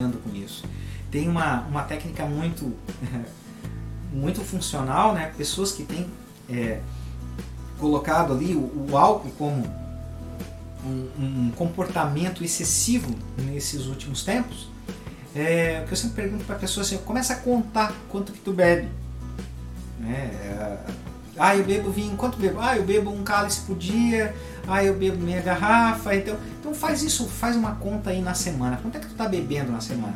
com 0.00 0.32
isso. 0.32 0.64
Tem 1.10 1.28
uma, 1.28 1.62
uma 1.62 1.82
técnica 1.82 2.24
muito, 2.24 2.72
muito 4.14 4.42
funcional, 4.42 5.12
né? 5.12 5.32
Pessoas 5.36 5.72
que 5.72 5.82
têm 5.82 6.08
é, 6.48 6.80
colocado 7.80 8.32
ali 8.32 8.54
o, 8.54 8.86
o 8.88 8.96
álcool 8.96 9.32
como 9.36 9.66
um, 10.86 11.08
um, 11.18 11.50
comportamento 11.56 12.44
excessivo 12.44 13.12
nesses 13.38 13.86
últimos 13.86 14.22
tempos, 14.22 14.70
é, 15.34 15.80
o 15.82 15.88
que 15.88 15.94
eu 15.94 15.96
sempre 15.96 16.22
pergunto 16.22 16.44
para 16.44 16.54
a 16.54 16.58
pessoa 16.60 16.84
assim, 16.84 16.98
começa 16.98 17.32
a 17.32 17.36
contar 17.36 17.92
quanto 18.08 18.30
que 18.30 18.38
tu 18.38 18.52
bebe. 18.52 18.88
Né? 19.98 20.30
É, 20.32 20.78
ah, 21.38 21.56
eu 21.56 21.64
bebo 21.64 21.90
vinho, 21.90 22.16
quanto 22.16 22.38
bebo? 22.38 22.60
Ah, 22.60 22.76
eu 22.76 22.84
bebo 22.84 23.10
um 23.10 23.22
cálice 23.22 23.60
por 23.60 23.76
dia, 23.76 24.34
ah, 24.66 24.82
eu 24.82 24.94
bebo 24.94 25.18
meia 25.22 25.40
garrafa, 25.40 26.14
então, 26.14 26.36
então 26.60 26.74
faz 26.74 27.02
isso, 27.02 27.26
faz 27.26 27.56
uma 27.56 27.76
conta 27.76 28.10
aí 28.10 28.20
na 28.20 28.34
semana. 28.34 28.78
Quanto 28.82 28.96
é 28.96 29.00
que 29.00 29.06
tu 29.06 29.14
tá 29.14 29.28
bebendo 29.28 29.72
na 29.72 29.80
semana? 29.80 30.14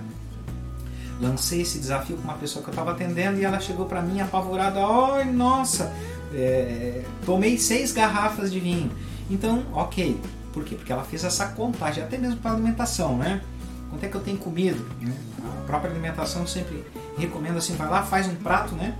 Lancei 1.20 1.62
esse 1.62 1.78
desafio 1.78 2.16
com 2.16 2.22
uma 2.22 2.34
pessoa 2.34 2.62
que 2.62 2.68
eu 2.68 2.72
estava 2.72 2.90
atendendo 2.90 3.38
e 3.38 3.44
ela 3.44 3.60
chegou 3.60 3.86
para 3.86 4.02
mim 4.02 4.20
apavorada, 4.20 4.80
ai, 4.84 5.30
nossa, 5.30 5.92
é, 6.34 7.02
tomei 7.24 7.56
seis 7.58 7.92
garrafas 7.92 8.50
de 8.50 8.58
vinho. 8.58 8.90
Então, 9.30 9.64
ok, 9.72 10.20
por 10.52 10.64
quê? 10.64 10.74
Porque 10.74 10.92
ela 10.92 11.04
fez 11.04 11.24
essa 11.24 11.46
contagem, 11.46 12.02
até 12.02 12.18
mesmo 12.18 12.36
para 12.38 12.52
alimentação, 12.52 13.16
né? 13.16 13.40
Quanto 13.88 14.04
é 14.04 14.08
que 14.08 14.14
eu 14.14 14.20
tenho 14.20 14.38
comido? 14.38 14.84
Né? 15.00 15.14
A 15.38 15.66
própria 15.66 15.90
alimentação 15.90 16.46
sempre 16.46 16.84
recomendo 17.16 17.58
assim, 17.58 17.74
vai 17.76 17.88
lá, 17.88 18.02
faz 18.02 18.26
um 18.26 18.34
prato, 18.34 18.74
né? 18.74 18.94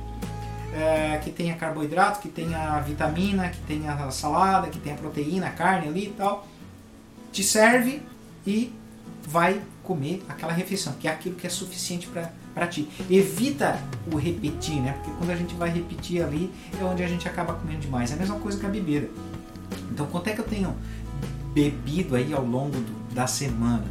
Que 1.19 1.31
tenha 1.31 1.55
carboidrato, 1.57 2.21
que 2.21 2.29
tenha 2.29 2.81
vitamina, 2.81 3.49
que 3.49 3.61
tenha 3.63 4.11
salada, 4.11 4.69
que 4.69 4.79
tenha 4.79 4.97
proteína, 4.97 5.51
carne 5.51 5.89
ali 5.89 6.07
e 6.07 6.11
tal. 6.11 6.47
Te 7.31 7.43
serve 7.43 8.03
e 8.47 8.73
vai 9.27 9.61
comer 9.83 10.23
aquela 10.29 10.53
refeição, 10.53 10.93
que 10.95 11.09
é 11.09 11.11
aquilo 11.11 11.35
que 11.37 11.47
é 11.47 11.51
suficiente 11.51 12.09
para 12.55 12.67
ti. 12.67 12.89
Evita 13.11 13.81
o 14.13 14.17
repetir, 14.17 14.81
né? 14.81 14.93
Porque 14.93 15.11
quando 15.19 15.31
a 15.31 15.37
gente 15.37 15.55
vai 15.55 15.71
repetir 15.71 16.23
ali 16.23 16.53
é 16.81 16.85
onde 16.85 17.03
a 17.03 17.09
gente 17.09 17.27
acaba 17.27 17.55
comendo 17.55 17.81
demais. 17.81 18.11
É 18.11 18.15
a 18.15 18.17
mesma 18.17 18.39
coisa 18.39 18.59
que 18.59 18.67
a 18.67 18.69
bebida. 18.69 19.09
Então, 19.91 20.07
quanto 20.07 20.29
é 20.29 20.33
que 20.33 20.41
eu 20.41 20.47
tenho 20.47 20.77
bebido 21.53 22.17
aí 22.17 22.33
ao 22.33 22.45
longo 22.45 22.77
do, 22.77 23.15
da 23.15 23.27
semana. 23.27 23.85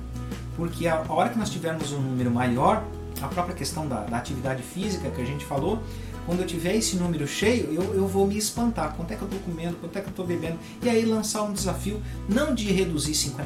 Porque 0.55 0.87
a, 0.87 1.03
hora 1.07 1.29
que 1.29 1.37
nós 1.37 1.49
tivermos 1.49 1.91
um 1.91 2.01
número 2.01 2.31
maior, 2.31 2.83
a 3.21 3.27
própria 3.27 3.55
questão 3.55 3.87
da, 3.87 4.01
da, 4.03 4.17
atividade 4.17 4.61
física 4.61 5.09
que 5.09 5.21
a 5.21 5.25
gente 5.25 5.45
falou, 5.45 5.81
quando 6.25 6.41
eu 6.41 6.47
tiver 6.47 6.75
esse 6.75 6.95
número 6.95 7.27
cheio, 7.27 7.73
eu, 7.73 7.95
eu 7.95 8.07
vou 8.07 8.27
me 8.27 8.37
espantar. 8.37 8.93
Quanto 8.95 9.11
é 9.11 9.15
que 9.15 9.21
eu 9.21 9.27
estou 9.27 9.41
comendo? 9.41 9.75
Quanto 9.77 9.97
é 9.97 10.01
que 10.01 10.07
eu 10.07 10.11
estou 10.11 10.25
bebendo? 10.25 10.59
E 10.81 10.89
aí 10.89 11.03
lançar 11.03 11.43
um 11.43 11.53
desafio, 11.53 12.01
não 12.29 12.53
de 12.53 12.71
reduzir 12.71 13.13
50% 13.13 13.45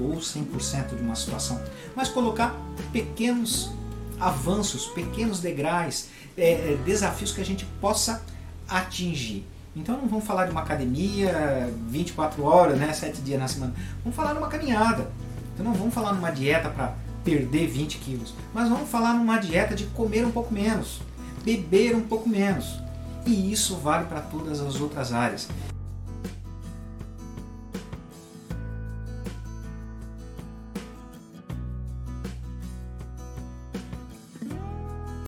ou 0.00 0.16
100% 0.16 0.96
de 0.96 1.02
uma 1.02 1.14
situação, 1.14 1.60
mas 1.94 2.08
colocar 2.08 2.54
pequenos 2.92 3.70
avanços, 4.18 4.86
pequenos 4.86 5.40
degraus, 5.40 6.08
é, 6.36 6.52
é, 6.52 6.78
desafios 6.84 7.32
que 7.32 7.40
a 7.40 7.44
gente 7.44 7.64
possa 7.80 8.22
atingir. 8.68 9.46
Então 9.74 9.96
não 9.96 10.08
vamos 10.08 10.24
falar 10.24 10.46
de 10.46 10.50
uma 10.50 10.62
academia 10.62 11.72
24 11.88 12.42
horas, 12.42 12.78
né, 12.78 12.92
7 12.92 13.22
dias 13.22 13.38
na 13.38 13.46
semana. 13.46 13.74
Vamos 14.02 14.16
falar 14.16 14.34
numa 14.34 14.48
caminhada. 14.48 15.10
Então 15.54 15.64
não 15.64 15.72
vamos 15.72 15.94
falar 15.94 16.12
numa 16.12 16.30
dieta 16.30 16.68
para 16.68 16.94
perder 17.28 17.66
20 17.66 17.98
quilos, 17.98 18.34
mas 18.54 18.70
vamos 18.70 18.88
falar 18.88 19.12
numa 19.12 19.36
dieta 19.36 19.74
de 19.74 19.84
comer 19.88 20.24
um 20.24 20.30
pouco 20.30 20.52
menos, 20.52 21.02
beber 21.44 21.94
um 21.94 22.00
pouco 22.00 22.26
menos. 22.26 22.80
E 23.26 23.52
isso 23.52 23.76
vale 23.76 24.06
para 24.06 24.22
todas 24.22 24.60
as 24.60 24.80
outras 24.80 25.12
áreas. 25.12 25.46